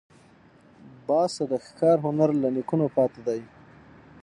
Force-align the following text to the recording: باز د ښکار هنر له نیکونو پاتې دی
باز 1.07 1.33
د 1.51 1.53
ښکار 1.65 1.97
هنر 2.05 2.29
له 2.41 2.47
نیکونو 2.55 2.85
پاتې 2.95 3.19
دی 3.27 3.41